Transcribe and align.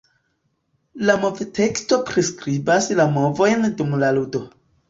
La 1.09 1.15
movteksto 1.25 2.01
priskribas 2.09 2.91
la 3.01 3.09
movojn 3.19 3.73
dum 3.83 3.97
la 4.07 4.15
ludo. 4.21 4.47